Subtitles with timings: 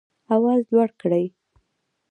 [0.35, 1.25] آواز لوړ کړئ